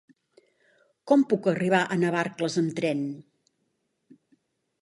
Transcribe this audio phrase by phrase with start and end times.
[1.11, 3.07] Com puc arribar a Navarcles amb tren?